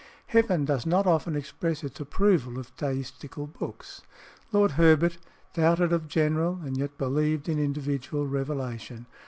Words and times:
Heaven 0.25 0.65
does 0.65 0.87
not 0.87 1.05
often 1.05 1.35
express 1.35 1.83
its 1.83 1.99
approval 1.99 2.57
of 2.57 2.75
Deistical 2.75 3.45
books. 3.45 4.01
Lord 4.51 4.71
Herbert, 4.71 5.19
doubted 5.53 5.93
of 5.93 6.07
general, 6.07 6.59
and 6.65 6.75
yet 6.75 6.97
believed 6.97 7.47
in 7.47 7.59
individual 7.59 8.25
revelation. 8.25 9.05